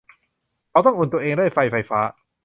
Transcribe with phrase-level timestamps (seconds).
[0.69, 1.99] เขาต้องอุ่นตัวเองด้วยไฟไฟฟ้า